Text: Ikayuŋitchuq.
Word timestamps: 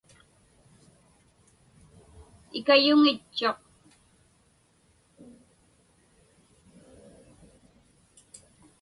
Ikayuŋitchuq. 2.57 3.59